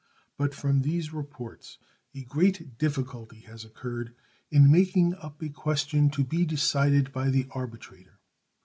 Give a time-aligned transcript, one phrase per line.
[0.35, 1.77] But from these reports
[2.15, 4.15] a great difficulty has occurred
[4.49, 8.17] in making up a question to be decided by the arbitrator.